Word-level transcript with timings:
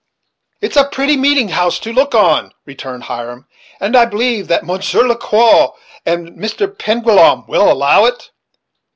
"It 0.61 0.71
is 0.71 0.77
a 0.77 0.85
pretty 0.85 1.15
meeting 1.15 1.49
house 1.49 1.77
to 1.81 1.93
look 1.93 2.15
on," 2.15 2.53
returned 2.65 3.03
Hiram, 3.03 3.45
"and 3.79 3.95
I 3.95 4.05
believe 4.05 4.47
that 4.47 4.63
Monshure 4.65 5.07
Ler 5.07 5.13
Quow 5.15 5.75
and 6.07 6.29
Mr. 6.29 6.75
Penguilliam 6.75 7.45
will 7.45 7.71
allow 7.71 8.05
it." 8.05 8.31